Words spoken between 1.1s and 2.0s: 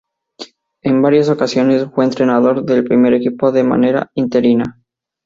ocasiones